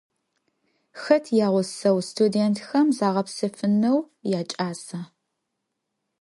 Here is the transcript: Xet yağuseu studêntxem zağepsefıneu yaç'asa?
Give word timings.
Xet 1.01 1.25
yağuseu 1.37 1.97
studêntxem 2.07 2.87
zağepsefıneu 2.97 3.99
yaç'asa? 4.31 5.01